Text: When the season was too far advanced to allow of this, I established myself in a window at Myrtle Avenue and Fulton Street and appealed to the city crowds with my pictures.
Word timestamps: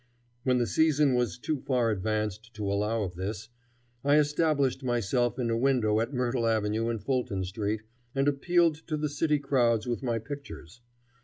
When 0.43 0.57
the 0.57 0.65
season 0.65 1.13
was 1.13 1.37
too 1.37 1.59
far 1.59 1.91
advanced 1.91 2.55
to 2.55 2.65
allow 2.67 3.03
of 3.03 3.13
this, 3.13 3.49
I 4.03 4.15
established 4.17 4.83
myself 4.83 5.37
in 5.37 5.51
a 5.51 5.55
window 5.55 5.99
at 5.99 6.11
Myrtle 6.11 6.47
Avenue 6.47 6.89
and 6.89 6.99
Fulton 6.99 7.43
Street 7.43 7.83
and 8.15 8.27
appealed 8.27 8.77
to 8.87 8.97
the 8.97 9.09
city 9.09 9.37
crowds 9.37 9.85
with 9.85 10.01
my 10.01 10.17
pictures. 10.17 10.81